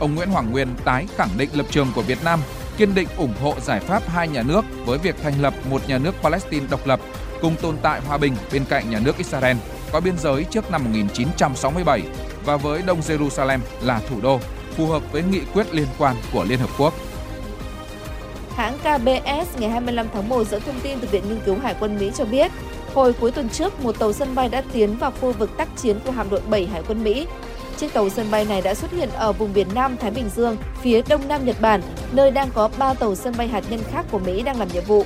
Ông 0.00 0.14
Nguyễn 0.14 0.28
Hoàng 0.28 0.52
Nguyên 0.52 0.68
tái 0.84 1.06
khẳng 1.16 1.38
định 1.38 1.50
lập 1.52 1.66
trường 1.70 1.88
của 1.94 2.02
Việt 2.02 2.24
Nam 2.24 2.40
kiên 2.76 2.94
định 2.94 3.08
ủng 3.16 3.34
hộ 3.42 3.54
giải 3.60 3.80
pháp 3.80 4.08
hai 4.08 4.28
nhà 4.28 4.42
nước 4.42 4.64
với 4.86 4.98
việc 4.98 5.16
thành 5.22 5.42
lập 5.42 5.54
một 5.70 5.88
nhà 5.88 5.98
nước 5.98 6.14
Palestine 6.22 6.66
độc 6.70 6.86
lập 6.86 7.00
cùng 7.40 7.56
tồn 7.62 7.76
tại 7.82 8.00
hòa 8.00 8.18
bình 8.18 8.36
bên 8.52 8.64
cạnh 8.68 8.90
nhà 8.90 9.00
nước 9.04 9.18
Israel 9.18 9.56
có 9.92 10.00
biên 10.00 10.18
giới 10.18 10.44
trước 10.44 10.70
năm 10.70 10.84
1967 10.84 12.02
và 12.44 12.56
với 12.56 12.82
Đông 12.82 13.00
Jerusalem 13.00 13.58
là 13.82 14.00
thủ 14.08 14.20
đô, 14.20 14.40
phù 14.76 14.86
hợp 14.86 15.12
với 15.12 15.22
nghị 15.22 15.40
quyết 15.54 15.74
liên 15.74 15.86
quan 15.98 16.16
của 16.32 16.44
Liên 16.44 16.58
Hợp 16.58 16.70
Quốc. 16.78 16.94
Hãng 18.54 18.78
KBS 18.78 19.58
ngày 19.58 19.70
25 19.70 20.06
tháng 20.14 20.28
1 20.28 20.44
dẫn 20.44 20.62
thông 20.66 20.80
tin 20.80 20.98
từ 21.00 21.08
Viện 21.08 21.22
Nghiên 21.28 21.40
cứu 21.46 21.56
Hải 21.62 21.74
quân 21.80 21.98
Mỹ 21.98 22.10
cho 22.16 22.24
biết, 22.24 22.52
hồi 22.96 23.12
cuối 23.12 23.30
tuần 23.30 23.48
trước, 23.48 23.80
một 23.84 23.98
tàu 23.98 24.12
sân 24.12 24.34
bay 24.34 24.48
đã 24.48 24.62
tiến 24.72 24.96
vào 24.96 25.10
khu 25.20 25.32
vực 25.32 25.50
tác 25.56 25.68
chiến 25.76 25.96
của 26.04 26.10
hạm 26.10 26.30
đội 26.30 26.40
7 26.50 26.66
Hải 26.66 26.82
quân 26.88 27.04
Mỹ 27.04 27.26
Chiếc 27.76 27.92
tàu 27.92 28.08
sân 28.08 28.26
bay 28.30 28.44
này 28.44 28.62
đã 28.62 28.74
xuất 28.74 28.92
hiện 28.92 29.08
ở 29.14 29.32
vùng 29.32 29.52
biển 29.54 29.66
Nam 29.74 29.96
Thái 29.96 30.10
Bình 30.10 30.30
Dương, 30.36 30.56
phía 30.82 31.02
đông 31.08 31.28
nam 31.28 31.44
Nhật 31.44 31.56
Bản, 31.60 31.82
nơi 32.12 32.30
đang 32.30 32.50
có 32.54 32.68
3 32.78 32.94
tàu 32.94 33.14
sân 33.14 33.34
bay 33.38 33.48
hạt 33.48 33.64
nhân 33.70 33.80
khác 33.90 34.04
của 34.10 34.18
Mỹ 34.18 34.42
đang 34.42 34.58
làm 34.58 34.68
nhiệm 34.72 34.84
vụ. 34.84 35.04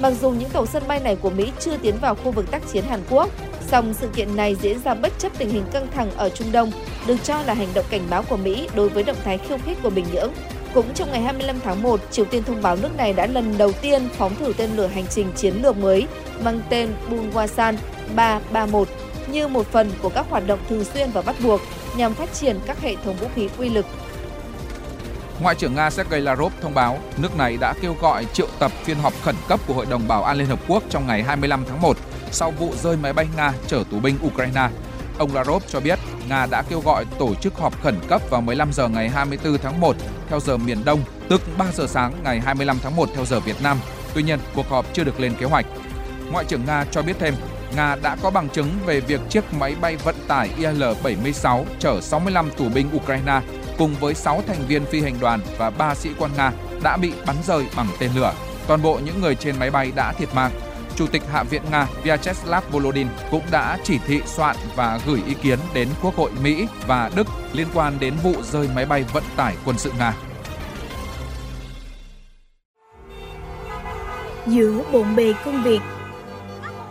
Mặc 0.00 0.12
dù 0.20 0.30
những 0.30 0.48
tàu 0.50 0.66
sân 0.66 0.82
bay 0.88 1.00
này 1.00 1.16
của 1.16 1.30
Mỹ 1.30 1.52
chưa 1.60 1.76
tiến 1.76 1.94
vào 2.00 2.14
khu 2.14 2.30
vực 2.30 2.50
tác 2.50 2.62
chiến 2.72 2.84
Hàn 2.84 3.00
Quốc, 3.10 3.30
song 3.66 3.94
sự 4.00 4.08
kiện 4.14 4.36
này 4.36 4.56
diễn 4.62 4.78
ra 4.84 4.94
bất 4.94 5.12
chấp 5.18 5.32
tình 5.38 5.50
hình 5.50 5.64
căng 5.72 5.86
thẳng 5.94 6.10
ở 6.16 6.28
Trung 6.28 6.52
Đông, 6.52 6.72
được 7.06 7.16
cho 7.24 7.42
là 7.42 7.54
hành 7.54 7.68
động 7.74 7.84
cảnh 7.90 8.02
báo 8.10 8.22
của 8.22 8.36
Mỹ 8.36 8.68
đối 8.74 8.88
với 8.88 9.02
động 9.02 9.16
thái 9.24 9.38
khiêu 9.38 9.58
khích 9.66 9.78
của 9.82 9.90
Bình 9.90 10.06
Nhưỡng. 10.12 10.32
Cũng 10.74 10.94
trong 10.94 11.12
ngày 11.12 11.20
25 11.20 11.60
tháng 11.64 11.82
1, 11.82 12.00
Triều 12.10 12.24
Tiên 12.24 12.42
thông 12.44 12.62
báo 12.62 12.76
nước 12.76 12.96
này 12.96 13.12
đã 13.12 13.26
lần 13.26 13.58
đầu 13.58 13.72
tiên 13.72 14.08
phóng 14.18 14.34
thử 14.34 14.52
tên 14.56 14.70
lửa 14.76 14.86
hành 14.86 15.06
trình 15.10 15.32
chiến 15.36 15.54
lược 15.62 15.76
mới 15.76 16.06
mang 16.44 16.60
tên 16.70 16.94
Bunwasan 17.10 17.76
331 18.16 18.88
như 19.32 19.48
một 19.48 19.66
phần 19.66 19.90
của 20.02 20.08
các 20.08 20.26
hoạt 20.30 20.46
động 20.46 20.58
thường 20.68 20.84
xuyên 20.84 21.10
và 21.10 21.22
bắt 21.22 21.36
buộc 21.42 21.60
nhằm 21.96 22.14
phát 22.14 22.32
triển 22.32 22.58
các 22.66 22.80
hệ 22.80 22.96
thống 23.04 23.16
vũ 23.16 23.26
khí 23.34 23.48
quy 23.58 23.68
lực. 23.68 23.86
Ngoại 25.40 25.54
trưởng 25.54 25.74
Nga 25.74 25.90
Sergei 25.90 26.20
Lavrov 26.20 26.52
thông 26.60 26.74
báo 26.74 26.98
nước 27.16 27.36
này 27.36 27.56
đã 27.60 27.74
kêu 27.82 27.96
gọi 28.00 28.26
triệu 28.32 28.46
tập 28.58 28.72
phiên 28.84 28.98
họp 28.98 29.12
khẩn 29.22 29.34
cấp 29.48 29.60
của 29.66 29.74
Hội 29.74 29.86
đồng 29.90 30.08
Bảo 30.08 30.24
an 30.24 30.36
Liên 30.36 30.46
Hợp 30.46 30.58
Quốc 30.68 30.82
trong 30.90 31.06
ngày 31.06 31.22
25 31.22 31.64
tháng 31.68 31.80
1 31.80 31.96
sau 32.30 32.50
vụ 32.50 32.72
rơi 32.82 32.96
máy 32.96 33.12
bay 33.12 33.28
Nga 33.36 33.52
chở 33.66 33.84
tù 33.90 34.00
binh 34.00 34.18
Ukraine. 34.26 34.68
Ông 35.18 35.34
Lavrov 35.34 35.62
cho 35.68 35.80
biết 35.80 35.98
Nga 36.28 36.46
đã 36.46 36.62
kêu 36.62 36.80
gọi 36.80 37.04
tổ 37.18 37.34
chức 37.34 37.54
họp 37.58 37.82
khẩn 37.82 37.96
cấp 38.08 38.22
vào 38.30 38.40
15 38.40 38.72
giờ 38.72 38.88
ngày 38.88 39.08
24 39.08 39.58
tháng 39.58 39.80
1 39.80 39.96
theo 40.28 40.40
giờ 40.40 40.56
miền 40.56 40.84
Đông, 40.84 41.00
tức 41.28 41.40
3 41.58 41.66
giờ 41.74 41.86
sáng 41.86 42.12
ngày 42.24 42.40
25 42.40 42.78
tháng 42.82 42.96
1 42.96 43.08
theo 43.14 43.24
giờ 43.24 43.40
Việt 43.40 43.62
Nam. 43.62 43.80
Tuy 44.14 44.22
nhiên, 44.22 44.38
cuộc 44.54 44.68
họp 44.68 44.86
chưa 44.92 45.04
được 45.04 45.20
lên 45.20 45.34
kế 45.40 45.46
hoạch. 45.46 45.66
Ngoại 46.32 46.44
trưởng 46.44 46.64
Nga 46.66 46.84
cho 46.90 47.02
biết 47.02 47.16
thêm, 47.18 47.34
Nga 47.76 47.96
đã 48.02 48.16
có 48.22 48.30
bằng 48.30 48.48
chứng 48.48 48.68
về 48.86 49.00
việc 49.00 49.20
chiếc 49.28 49.54
máy 49.54 49.74
bay 49.80 49.96
vận 49.96 50.14
tải 50.28 50.50
Il-76 50.58 51.64
chở 51.78 52.00
65 52.00 52.50
tù 52.56 52.68
binh 52.68 52.86
Ukraine 52.96 53.40
cùng 53.78 53.94
với 54.00 54.14
6 54.14 54.42
thành 54.46 54.66
viên 54.68 54.84
phi 54.84 55.02
hành 55.02 55.20
đoàn 55.20 55.40
và 55.58 55.70
3 55.70 55.94
sĩ 55.94 56.10
quan 56.18 56.30
Nga 56.36 56.52
đã 56.82 56.96
bị 56.96 57.12
bắn 57.26 57.36
rơi 57.46 57.64
bằng 57.76 57.86
tên 57.98 58.10
lửa. 58.14 58.32
Toàn 58.66 58.82
bộ 58.82 59.00
những 59.04 59.20
người 59.20 59.34
trên 59.34 59.58
máy 59.58 59.70
bay 59.70 59.92
đã 59.96 60.12
thiệt 60.12 60.34
mạng. 60.34 60.50
Chủ 60.96 61.06
tịch 61.06 61.22
Hạ 61.32 61.42
viện 61.42 61.62
Nga 61.70 61.86
Vyacheslav 62.02 62.64
Volodin 62.70 63.06
cũng 63.30 63.42
đã 63.50 63.78
chỉ 63.84 63.98
thị 64.06 64.20
soạn 64.26 64.56
và 64.76 65.00
gửi 65.06 65.20
ý 65.26 65.34
kiến 65.34 65.58
đến 65.74 65.88
Quốc 66.02 66.16
hội 66.16 66.30
Mỹ 66.42 66.66
và 66.86 67.10
Đức 67.14 67.26
liên 67.52 67.66
quan 67.74 68.00
đến 68.00 68.14
vụ 68.22 68.34
rơi 68.42 68.68
máy 68.74 68.86
bay 68.86 69.04
vận 69.12 69.24
tải 69.36 69.54
quân 69.64 69.78
sự 69.78 69.92
Nga. 69.98 70.14
Giữa 74.46 74.82
bộn 74.92 75.16
bề 75.16 75.32
công 75.44 75.62
việc 75.62 75.80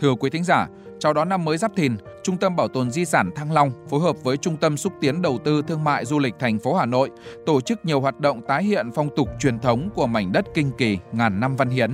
Thưa 0.00 0.14
quý 0.14 0.30
thính 0.30 0.44
giả, 0.44 0.68
chào 0.98 1.12
đón 1.12 1.28
năm 1.28 1.44
mới 1.44 1.58
Giáp 1.58 1.76
Thìn, 1.76 1.96
Trung 2.22 2.36
tâm 2.36 2.56
Bảo 2.56 2.68
tồn 2.68 2.90
Di 2.90 3.04
sản 3.04 3.30
Thăng 3.34 3.52
Long 3.52 3.70
phối 3.88 4.00
hợp 4.00 4.16
với 4.24 4.36
Trung 4.36 4.56
tâm 4.56 4.76
xúc 4.76 4.92
tiến 5.00 5.22
đầu 5.22 5.38
tư 5.44 5.62
thương 5.62 5.84
mại 5.84 6.04
du 6.04 6.18
lịch 6.18 6.34
thành 6.38 6.58
phố 6.58 6.74
Hà 6.74 6.86
Nội 6.86 7.10
tổ 7.46 7.60
chức 7.60 7.84
nhiều 7.84 8.00
hoạt 8.00 8.20
động 8.20 8.40
tái 8.48 8.64
hiện 8.64 8.90
phong 8.94 9.08
tục 9.16 9.28
truyền 9.40 9.58
thống 9.58 9.90
của 9.94 10.06
mảnh 10.06 10.32
đất 10.32 10.44
kinh 10.54 10.70
kỳ 10.78 10.98
ngàn 11.12 11.40
năm 11.40 11.56
văn 11.56 11.70
hiến. 11.70 11.90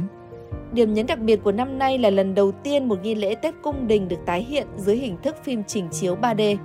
Điểm 0.72 0.94
nhấn 0.94 1.06
đặc 1.06 1.18
biệt 1.18 1.40
của 1.44 1.52
năm 1.52 1.78
nay 1.78 1.98
là 1.98 2.10
lần 2.10 2.34
đầu 2.34 2.52
tiên 2.52 2.88
một 2.88 3.02
nghi 3.02 3.14
lễ 3.14 3.34
Tết 3.34 3.54
cung 3.62 3.86
đình 3.86 4.08
được 4.08 4.18
tái 4.26 4.42
hiện 4.42 4.66
dưới 4.76 4.96
hình 4.96 5.16
thức 5.22 5.36
phim 5.44 5.62
trình 5.66 5.88
chiếu 5.92 6.16
3D. 6.16 6.56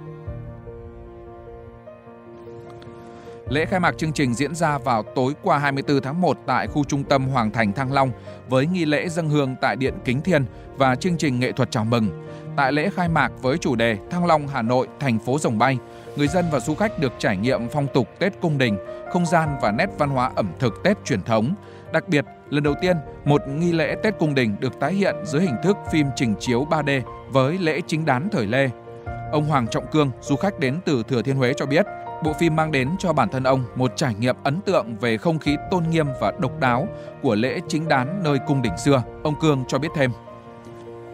Lễ 3.52 3.66
khai 3.66 3.80
mạc 3.80 3.98
chương 3.98 4.14
trình 4.14 4.34
diễn 4.34 4.56
ra 4.56 4.78
vào 4.78 5.04
tối 5.04 5.34
qua 5.44 5.58
24 5.58 6.02
tháng 6.02 6.22
1 6.22 6.38
tại 6.46 6.68
khu 6.68 6.84
trung 6.84 7.04
tâm 7.04 7.28
Hoàng 7.28 7.52
Thành 7.52 7.74
Thăng 7.74 7.94
Long 7.94 8.12
với 8.50 8.66
nghi 8.66 8.86
lễ 8.86 9.10
dân 9.10 9.30
hương 9.30 9.56
tại 9.62 9.76
Điện 9.76 9.94
Kính 10.06 10.22
Thiên 10.22 10.46
và 10.78 10.96
chương 10.96 11.18
trình 11.18 11.40
nghệ 11.40 11.52
thuật 11.52 11.72
chào 11.72 11.86
mừng. 11.86 12.28
Tại 12.56 12.72
lễ 12.72 12.90
khai 12.96 13.10
mạc 13.10 13.32
với 13.42 13.58
chủ 13.58 13.76
đề 13.76 13.98
Thăng 14.10 14.26
Long 14.26 14.48
Hà 14.48 14.62
Nội, 14.62 14.88
thành 15.00 15.20
phố 15.20 15.38
rồng 15.40 15.58
bay, 15.58 15.78
người 16.16 16.28
dân 16.28 16.46
và 16.52 16.60
du 16.60 16.76
khách 16.76 17.00
được 17.00 17.14
trải 17.18 17.38
nghiệm 17.38 17.70
phong 17.70 17.88
tục 17.94 18.08
Tết 18.20 18.34
cung 18.42 18.58
đình, 18.58 18.78
không 19.14 19.26
gian 19.26 19.50
và 19.62 19.72
nét 19.72 19.88
văn 19.98 20.10
hóa 20.10 20.32
ẩm 20.36 20.52
thực 20.60 20.74
Tết 20.84 20.98
truyền 21.06 21.22
thống. 21.24 21.56
Đặc 21.94 22.08
biệt, 22.08 22.26
lần 22.50 22.64
đầu 22.64 22.74
tiên, 22.82 22.98
một 23.26 23.42
nghi 23.48 23.72
lễ 23.72 23.96
Tết 24.04 24.20
cung 24.20 24.36
đình 24.36 24.56
được 24.60 24.80
tái 24.80 24.94
hiện 24.94 25.16
dưới 25.24 25.42
hình 25.42 25.58
thức 25.64 25.78
phim 25.92 26.08
trình 26.16 26.36
chiếu 26.40 26.68
3D 26.70 27.02
với 27.30 27.58
lễ 27.58 27.82
chính 27.88 28.06
đán 28.06 28.30
thời 28.32 28.48
Lê. 28.48 28.70
Ông 29.32 29.46
Hoàng 29.46 29.68
Trọng 29.68 29.88
Cương, 29.88 30.12
du 30.22 30.36
khách 30.36 30.60
đến 30.60 30.80
từ 30.86 31.04
Thừa 31.04 31.22
Thiên 31.22 31.36
Huế 31.36 31.54
cho 31.58 31.66
biết, 31.66 31.86
Bộ 32.24 32.34
phim 32.34 32.56
mang 32.56 32.72
đến 32.72 32.90
cho 33.00 33.14
bản 33.14 33.30
thân 33.30 33.44
ông 33.44 33.64
một 33.76 33.92
trải 33.96 34.14
nghiệm 34.14 34.36
ấn 34.44 34.62
tượng 34.62 34.96
về 35.02 35.18
không 35.18 35.40
khí 35.40 35.58
tôn 35.72 35.84
nghiêm 35.90 36.08
và 36.22 36.34
độc 36.40 36.60
đáo 36.60 36.88
của 37.22 37.36
lễ 37.36 37.60
chính 37.68 37.88
đán 37.88 38.24
nơi 38.24 38.40
cung 38.48 38.62
đỉnh 38.62 38.78
xưa. 38.78 39.04
Ông 39.24 39.36
Cương 39.42 39.64
cho 39.68 39.80
biết 39.80 39.88
thêm. 39.96 40.12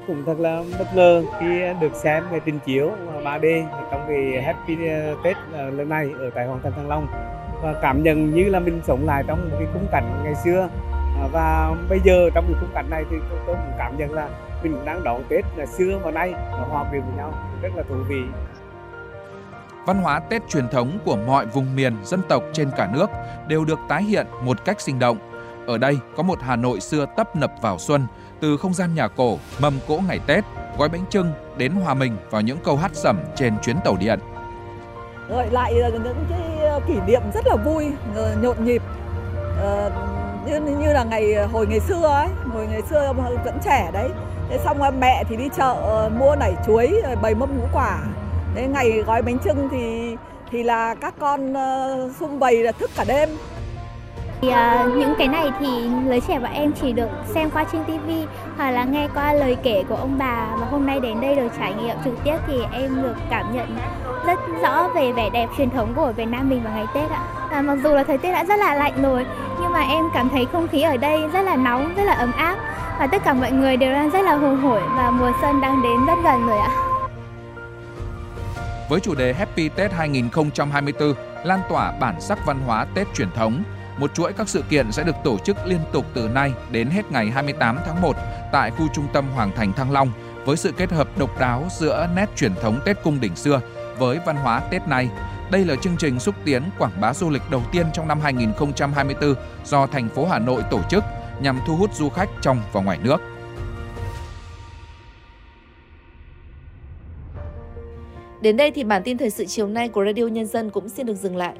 Cũng 0.07 0.23
thật 0.25 0.39
là 0.39 0.63
bất 0.79 0.95
ngờ 0.95 1.23
khi 1.39 1.61
được 1.81 1.95
xem 1.95 2.23
về 2.31 2.39
trình 2.45 2.59
chiếu 2.65 2.91
3D 3.23 3.65
trong 3.91 4.05
cái 4.07 4.41
Happy 4.41 4.73
uh, 4.73 5.23
Tết 5.23 5.37
uh, 5.37 5.73
lần 5.73 5.89
này 5.89 6.09
ở 6.19 6.29
tại 6.35 6.47
Hoàng 6.47 6.59
Thành 6.63 6.71
Thăng 6.71 6.89
Long 6.89 7.07
và 7.63 7.73
cảm 7.81 8.03
nhận 8.03 8.35
như 8.35 8.43
là 8.43 8.59
mình 8.59 8.81
sống 8.87 9.05
lại 9.05 9.23
trong 9.27 9.49
một 9.49 9.55
cái 9.59 9.67
khung 9.73 9.87
cảnh 9.91 10.21
ngày 10.23 10.35
xưa 10.35 10.69
à, 11.21 11.27
và 11.31 11.75
bây 11.89 11.99
giờ 12.05 12.29
trong 12.35 12.45
cái 12.47 12.55
khung 12.61 12.73
cảnh 12.73 12.89
này 12.89 13.03
thì 13.11 13.17
tôi 13.29 13.55
cũng 13.55 13.73
cảm 13.77 13.97
nhận 13.97 14.13
là 14.13 14.29
mình 14.63 14.85
đang 14.85 15.03
đón 15.03 15.23
Tết 15.29 15.45
là 15.55 15.65
xưa 15.65 15.99
và 16.03 16.11
nay 16.11 16.31
nó 16.31 16.65
hòa 16.69 16.85
quyện 16.89 17.01
với 17.01 17.17
nhau 17.17 17.33
rất 17.61 17.69
là 17.75 17.83
thú 17.89 17.95
vị 18.09 18.21
văn 19.87 20.01
hóa 20.01 20.19
Tết 20.19 20.41
truyền 20.49 20.69
thống 20.69 20.99
của 21.05 21.15
mọi 21.15 21.45
vùng 21.45 21.75
miền, 21.75 21.97
dân 22.03 22.21
tộc 22.29 22.43
trên 22.53 22.69
cả 22.77 22.89
nước 22.93 23.07
đều 23.47 23.65
được 23.65 23.79
tái 23.89 24.03
hiện 24.03 24.27
một 24.43 24.65
cách 24.65 24.81
sinh 24.81 24.99
động. 24.99 25.17
Ở 25.67 25.77
đây 25.77 25.97
có 26.17 26.23
một 26.23 26.39
Hà 26.41 26.55
Nội 26.55 26.79
xưa 26.79 27.05
tấp 27.17 27.35
nập 27.35 27.51
vào 27.61 27.77
xuân, 27.77 28.07
từ 28.39 28.57
không 28.57 28.73
gian 28.73 28.95
nhà 28.95 29.07
cổ, 29.07 29.37
mâm 29.59 29.79
cỗ 29.87 29.99
ngày 30.07 30.19
Tết, 30.27 30.43
gói 30.77 30.89
bánh 30.89 31.05
trưng 31.09 31.31
đến 31.57 31.71
hòa 31.71 31.93
mình 31.93 32.17
vào 32.29 32.41
những 32.41 32.57
câu 32.63 32.77
hát 32.77 32.91
sẩm 32.93 33.19
trên 33.35 33.53
chuyến 33.61 33.75
tàu 33.85 33.97
điện. 33.99 34.19
Gợi 35.29 35.47
lại 35.51 35.73
những 35.93 36.25
cái 36.29 36.67
ờ, 36.69 36.79
kỷ 36.87 36.93
niệm 37.07 37.21
rất 37.33 37.47
là 37.47 37.55
vui, 37.55 37.91
ờ, 38.15 38.35
nhộn 38.41 38.65
nhịp. 38.65 38.81
Ờ, 39.61 39.91
như 40.45 40.59
như 40.59 40.93
là 40.93 41.03
ngày 41.03 41.33
ờ, 41.33 41.45
hồi 41.45 41.67
ngày 41.67 41.79
xưa 41.79 42.07
ấy, 42.07 42.27
hồi 42.53 42.67
ngày 42.67 42.81
xưa 42.89 43.13
vẫn 43.45 43.57
trẻ 43.65 43.89
đấy. 43.93 44.09
Thế 44.49 44.59
xong 44.65 44.99
mẹ 44.99 45.23
thì 45.29 45.35
đi 45.35 45.49
chợ 45.57 46.09
mua 46.19 46.35
nảy 46.35 46.53
chuối, 46.65 47.01
bày 47.21 47.35
mâm 47.35 47.57
ngũ 47.57 47.65
quả 47.73 47.99
Thế 48.55 48.67
ngày 48.67 49.03
gói 49.07 49.21
bánh 49.21 49.37
trưng 49.39 49.69
thì 49.71 50.15
thì 50.51 50.63
là 50.63 50.95
các 50.95 51.13
con 51.19 51.53
uh, 52.23 52.39
bày 52.39 52.55
là 52.55 52.71
thức 52.71 52.91
cả 52.95 53.03
đêm. 53.07 53.29
Thì, 54.41 54.49
uh, 54.49 54.97
những 54.97 55.13
cái 55.17 55.27
này 55.27 55.51
thì 55.59 55.67
lứa 56.05 56.19
trẻ 56.27 56.39
bọn 56.39 56.53
em 56.53 56.71
chỉ 56.81 56.91
được 56.91 57.09
xem 57.33 57.49
qua 57.49 57.65
trên 57.71 57.83
TV 57.83 58.09
hoặc 58.57 58.71
là 58.71 58.83
nghe 58.83 59.07
qua 59.13 59.33
lời 59.33 59.57
kể 59.63 59.83
của 59.89 59.95
ông 59.95 60.17
bà 60.17 60.47
và 60.59 60.67
hôm 60.71 60.85
nay 60.85 60.99
đến 60.99 61.21
đây 61.21 61.35
được 61.35 61.47
trải 61.59 61.73
nghiệm 61.73 61.95
trực 62.03 62.13
tiếp 62.23 62.37
thì 62.47 62.53
em 62.71 63.01
được 63.03 63.15
cảm 63.29 63.55
nhận 63.55 63.77
rất 64.27 64.39
rõ 64.61 64.87
về 64.95 65.11
vẻ 65.11 65.29
đẹp 65.29 65.47
truyền 65.57 65.69
thống 65.69 65.93
của 65.95 66.13
Việt 66.17 66.25
Nam 66.25 66.49
mình 66.49 66.63
vào 66.63 66.73
ngày 66.73 66.85
Tết 66.93 67.11
ạ. 67.11 67.23
À, 67.49 67.61
mặc 67.61 67.77
dù 67.83 67.93
là 67.95 68.03
thời 68.03 68.17
tiết 68.17 68.31
đã 68.31 68.43
rất 68.43 68.59
là 68.59 68.75
lạnh 68.75 69.01
rồi 69.03 69.25
nhưng 69.61 69.71
mà 69.71 69.81
em 69.81 70.05
cảm 70.13 70.29
thấy 70.29 70.45
không 70.51 70.67
khí 70.67 70.81
ở 70.81 70.97
đây 70.97 71.21
rất 71.33 71.41
là 71.41 71.55
nóng, 71.55 71.93
rất 71.97 72.03
là 72.03 72.13
ấm 72.13 72.31
áp 72.31 72.55
và 72.99 73.07
tất 73.07 73.21
cả 73.25 73.33
mọi 73.33 73.51
người 73.51 73.77
đều 73.77 73.93
đang 73.93 74.09
rất 74.09 74.21
là 74.21 74.35
hùng 74.35 74.57
hổi 74.57 74.81
và 74.95 75.11
mùa 75.11 75.31
xuân 75.41 75.61
đang 75.61 75.81
đến 75.81 76.05
rất 76.05 76.15
gần 76.23 76.47
rồi 76.47 76.57
ạ. 76.59 76.86
Với 78.89 78.99
chủ 78.99 79.15
đề 79.15 79.33
Happy 79.33 79.69
Tết 79.69 79.91
2024, 79.91 81.13
lan 81.43 81.59
tỏa 81.69 81.91
bản 81.91 82.21
sắc 82.21 82.39
văn 82.45 82.59
hóa 82.65 82.85
Tết 82.93 83.07
truyền 83.15 83.31
thống, 83.31 83.63
một 83.97 84.13
chuỗi 84.13 84.33
các 84.33 84.49
sự 84.49 84.63
kiện 84.69 84.91
sẽ 84.91 85.03
được 85.03 85.15
tổ 85.23 85.37
chức 85.37 85.57
liên 85.65 85.79
tục 85.93 86.05
từ 86.13 86.27
nay 86.27 86.53
đến 86.71 86.89
hết 86.89 87.11
ngày 87.11 87.29
28 87.29 87.77
tháng 87.85 88.01
1 88.01 88.15
tại 88.51 88.71
khu 88.71 88.87
trung 88.93 89.07
tâm 89.13 89.25
Hoàng 89.35 89.51
Thành 89.55 89.73
Thăng 89.73 89.91
Long 89.91 90.11
với 90.45 90.57
sự 90.57 90.71
kết 90.71 90.91
hợp 90.91 91.07
độc 91.17 91.39
đáo 91.39 91.67
giữa 91.79 92.07
nét 92.15 92.29
truyền 92.35 92.55
thống 92.61 92.79
Tết 92.85 93.03
cung 93.03 93.19
đình 93.19 93.35
xưa 93.35 93.61
với 93.97 94.19
văn 94.25 94.35
hóa 94.35 94.59
Tết 94.59 94.87
nay. 94.87 95.09
Đây 95.51 95.65
là 95.65 95.75
chương 95.75 95.97
trình 95.97 96.19
xúc 96.19 96.35
tiến 96.45 96.63
quảng 96.79 97.01
bá 97.01 97.13
du 97.13 97.29
lịch 97.29 97.49
đầu 97.51 97.61
tiên 97.71 97.85
trong 97.93 98.07
năm 98.07 98.19
2024 98.21 99.33
do 99.65 99.87
thành 99.87 100.09
phố 100.09 100.25
Hà 100.25 100.39
Nội 100.39 100.63
tổ 100.71 100.79
chức 100.89 101.03
nhằm 101.41 101.59
thu 101.67 101.75
hút 101.75 101.93
du 101.93 102.09
khách 102.09 102.29
trong 102.41 102.61
và 102.71 102.81
ngoài 102.81 102.97
nước. 103.03 103.21
Đến 108.41 108.57
đây 108.57 108.71
thì 108.71 108.83
bản 108.83 109.03
tin 109.03 109.17
thời 109.17 109.29
sự 109.29 109.45
chiều 109.45 109.67
nay 109.67 109.89
của 109.89 110.05
Radio 110.05 110.27
Nhân 110.27 110.45
dân 110.45 110.69
cũng 110.69 110.89
xin 110.89 111.05
được 111.05 111.15
dừng 111.15 111.35
lại. 111.35 111.53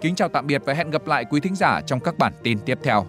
Kính 0.00 0.14
chào 0.14 0.28
tạm 0.28 0.46
biệt 0.46 0.62
và 0.64 0.72
hẹn 0.72 0.90
gặp 0.90 1.06
lại 1.06 1.24
quý 1.24 1.40
thính 1.40 1.54
giả 1.54 1.80
trong 1.86 2.00
các 2.00 2.18
bản 2.18 2.32
tin 2.42 2.58
tiếp 2.58 2.78
theo. 2.82 3.06